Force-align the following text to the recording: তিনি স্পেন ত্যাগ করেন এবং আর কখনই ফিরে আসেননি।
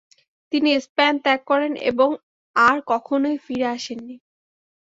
তিনি 0.51 0.69
স্পেন 0.85 1.13
ত্যাগ 1.23 1.39
করেন 1.49 1.73
এবং 1.89 2.09
আর 2.55 2.77
কখনই 2.91 3.35
ফিরে 3.45 3.67
আসেননি। 3.75 4.15